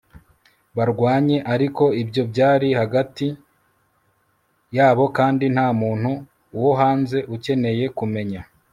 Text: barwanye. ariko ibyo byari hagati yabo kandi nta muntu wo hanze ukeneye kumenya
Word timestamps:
barwanye. 0.77 1.37
ariko 1.53 1.83
ibyo 2.01 2.23
byari 2.31 2.67
hagati 2.79 3.27
yabo 4.77 5.05
kandi 5.17 5.45
nta 5.55 5.67
muntu 5.81 6.11
wo 6.61 6.71
hanze 6.79 7.17
ukeneye 7.35 7.85
kumenya 7.97 8.41